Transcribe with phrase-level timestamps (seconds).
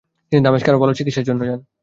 [0.31, 1.59] তিনি দামেস্কে আরো ভালো চিকিৎসার জন্য যান।